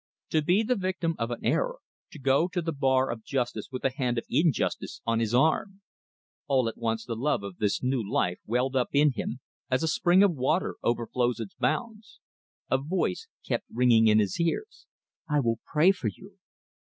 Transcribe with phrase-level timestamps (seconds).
[0.31, 1.77] To be the victim of an error
[2.11, 5.81] to go to the bar of justice with the hand of injustice on his arm!
[6.47, 9.87] All at once the love of this new life welled up in him, as a
[9.87, 12.19] spring of water overflows its bounds.
[12.71, 14.87] A voice kept ringing in his ears,
[15.29, 16.39] "I will pray for you."